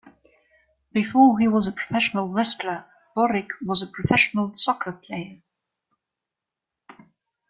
[0.91, 5.43] Before he was a professional wrestler, Boric was a professional soccer player.